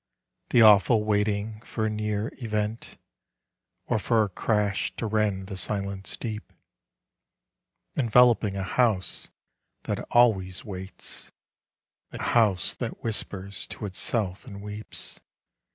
—The 0.49 0.63
awful 0.63 1.03
waiting 1.03 1.59
for 1.61 1.85
a 1.85 1.89
near 1.91 2.31
event. 2.41 2.97
Or 3.85 3.99
for 3.99 4.23
a 4.23 4.29
crash 4.29 4.95
to 4.95 5.05
rend 5.05 5.45
the 5.45 5.55
silence 5.57 6.17
deep 6.17 6.51
house 7.95 9.29
that 9.83 9.99
always 10.09 10.65
waits— 10.65 11.31
A 12.11 12.19
house 12.23 12.73
that 12.73 13.03
whispers 13.03 13.67
to 13.67 13.85
itself 13.85 14.43
and 14.47 14.63
weeps. 14.63 15.19